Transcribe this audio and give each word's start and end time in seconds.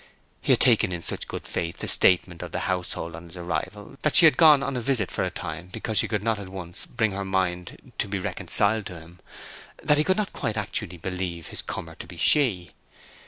He 0.41 0.51
had 0.51 0.59
taken 0.59 0.91
in 0.91 1.03
such 1.03 1.27
good 1.27 1.43
faith 1.45 1.77
the 1.77 1.87
statement 1.87 2.41
of 2.41 2.51
the 2.51 2.61
household 2.61 3.15
on 3.15 3.25
his 3.27 3.37
arrival, 3.37 3.97
that 4.01 4.15
she 4.15 4.25
had 4.25 4.35
gone 4.35 4.63
on 4.63 4.75
a 4.75 4.81
visit 4.81 5.11
for 5.11 5.23
a 5.23 5.29
time 5.29 5.67
because 5.71 5.99
she 5.99 6.07
could 6.07 6.23
not 6.23 6.39
at 6.39 6.49
once 6.49 6.87
bring 6.87 7.11
her 7.11 7.23
mind 7.23 7.91
to 7.99 8.07
be 8.07 8.17
reconciled 8.17 8.87
to 8.87 8.99
him, 8.99 9.19
that 9.83 9.99
he 9.99 10.03
could 10.03 10.17
not 10.17 10.33
quite 10.33 10.57
actually 10.57 10.97
believe 10.97 11.51
this 11.51 11.61
comer 11.61 11.93
to 11.93 12.07
be 12.07 12.17
she. 12.17 12.71